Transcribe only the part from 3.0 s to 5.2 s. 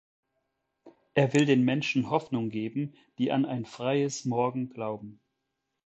die an ein freies Morgen glauben.